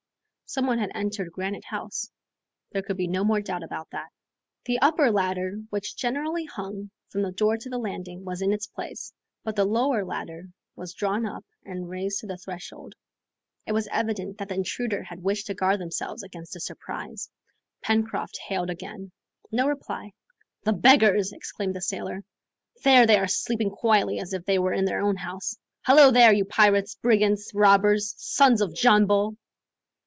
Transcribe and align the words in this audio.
Some 0.45 0.67
one 0.67 0.79
had 0.79 0.91
entered 0.93 1.31
Granite 1.31 1.63
House 1.63 2.11
there 2.73 2.81
could 2.81 2.97
be 2.97 3.07
no 3.07 3.23
more 3.23 3.39
doubt 3.39 3.63
about 3.63 3.89
that. 3.91 4.09
The 4.65 4.79
upper 4.79 5.09
ladder, 5.09 5.61
which 5.69 5.95
generally 5.95 6.43
hung 6.43 6.91
from 7.07 7.21
the 7.21 7.31
door 7.31 7.55
to 7.55 7.69
the 7.69 7.77
landing, 7.77 8.25
was 8.25 8.41
in 8.41 8.51
its 8.51 8.67
place, 8.67 9.13
but 9.45 9.55
the 9.55 9.63
lower 9.63 10.03
ladder 10.03 10.49
was 10.75 10.93
drawn 10.93 11.25
up 11.25 11.45
and 11.63 11.87
raised 11.87 12.19
to 12.19 12.27
the 12.27 12.35
threshold. 12.37 12.95
It 13.65 13.71
was 13.71 13.87
evident 13.93 14.39
that 14.39 14.49
the 14.49 14.55
intruders 14.55 15.07
had 15.07 15.23
wished 15.23 15.47
to 15.47 15.53
guard 15.53 15.79
themselves 15.79 16.21
against 16.21 16.57
a 16.57 16.59
surprise. 16.59 17.29
Pencroft 17.81 18.37
hailed 18.49 18.69
again. 18.69 19.13
No 19.53 19.69
reply. 19.69 20.11
"The 20.65 20.73
beggars," 20.73 21.31
exclaimed 21.31 21.77
the 21.77 21.81
sailor. 21.81 22.25
"There 22.83 23.07
they 23.07 23.17
are 23.17 23.27
sleeping 23.29 23.69
quietly 23.69 24.19
as 24.19 24.33
if 24.33 24.43
they 24.43 24.59
were 24.59 24.73
in 24.73 24.83
their 24.83 24.99
own 24.99 25.15
house. 25.15 25.55
Hallo 25.83 26.11
there, 26.11 26.33
you 26.33 26.43
pirates, 26.43 26.95
brigands, 26.95 27.51
robbers, 27.53 28.13
sons 28.17 28.59
of 28.59 28.75
John 28.75 29.05
Bull!" 29.07 29.37